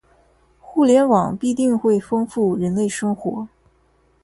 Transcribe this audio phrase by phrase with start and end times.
[0.59, 3.47] 互联网必定会丰富人类生活